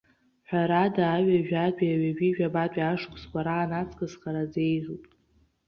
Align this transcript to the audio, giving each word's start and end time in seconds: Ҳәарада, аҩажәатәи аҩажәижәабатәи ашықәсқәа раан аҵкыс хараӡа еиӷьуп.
Ҳәарада, 0.49 1.03
аҩажәатәи 1.15 1.93
аҩажәижәабатәи 1.95 2.89
ашықәсқәа 2.91 3.39
раан 3.45 3.71
аҵкыс 3.81 4.13
хараӡа 4.21 4.59
еиӷьуп. 4.69 5.03